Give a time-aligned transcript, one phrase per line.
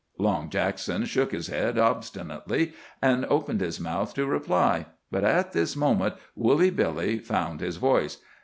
[0.17, 5.75] Long Jackson shook his head obstinately, and opened his mouth to reply, but at this
[5.75, 8.17] moment Woolly Billy found his voice.